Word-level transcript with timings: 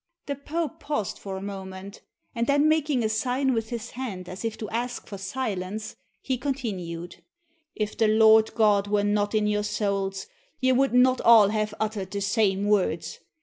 The 0.25 0.33
Pope 0.35 0.79
paused 0.79 1.19
for 1.19 1.37
a 1.37 1.43
moment; 1.43 2.01
and 2.33 2.47
then 2.47 2.67
making 2.67 3.03
a 3.03 3.07
sign 3.07 3.53
with 3.53 3.69
his 3.69 3.91
hand 3.91 4.27
as 4.27 4.43
if 4.43 4.57
to 4.57 4.69
ask 4.71 5.05
for 5.05 5.19
silence, 5.19 5.95
he 6.23 6.39
continued, 6.39 7.17
"If 7.75 7.95
the 7.99 8.07
Lord 8.07 8.55
God 8.55 8.87
were 8.87 9.03
not 9.03 9.35
in 9.35 9.45
your 9.45 9.61
souls, 9.61 10.25
ye 10.59 10.71
would 10.71 10.95
not 10.95 11.21
all 11.21 11.49
have 11.49 11.75
uttered 11.79 12.09
the 12.09 12.21
same 12.21 12.65
words. 12.67 13.19